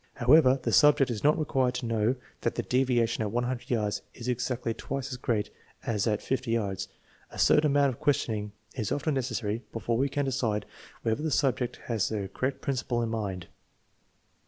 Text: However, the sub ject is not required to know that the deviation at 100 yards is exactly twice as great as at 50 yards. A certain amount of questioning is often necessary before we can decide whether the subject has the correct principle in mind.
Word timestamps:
However, 0.15 0.59
the 0.59 0.71
sub 0.71 0.97
ject 0.97 1.11
is 1.11 1.23
not 1.23 1.37
required 1.37 1.75
to 1.75 1.85
know 1.85 2.15
that 2.41 2.55
the 2.55 2.63
deviation 2.63 3.21
at 3.21 3.29
100 3.29 3.69
yards 3.69 4.01
is 4.15 4.27
exactly 4.27 4.73
twice 4.73 5.11
as 5.11 5.17
great 5.17 5.51
as 5.85 6.07
at 6.07 6.23
50 6.23 6.49
yards. 6.49 6.87
A 7.29 7.37
certain 7.37 7.67
amount 7.67 7.93
of 7.93 7.99
questioning 7.99 8.51
is 8.73 8.91
often 8.91 9.13
necessary 9.13 9.61
before 9.71 9.97
we 9.97 10.09
can 10.09 10.25
decide 10.25 10.65
whether 11.03 11.21
the 11.21 11.29
subject 11.29 11.81
has 11.85 12.09
the 12.09 12.31
correct 12.33 12.61
principle 12.61 13.03
in 13.03 13.09
mind. 13.09 13.45